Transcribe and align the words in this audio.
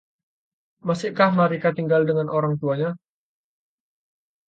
Masihkah 0.87 1.29
Marika 1.39 1.69
tinggal 1.77 2.01
dengan 2.09 2.25
orang 2.37 2.53
tuanya? 2.57 2.97